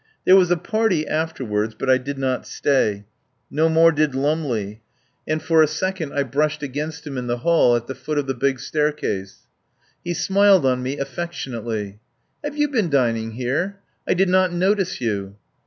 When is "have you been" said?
12.43-12.89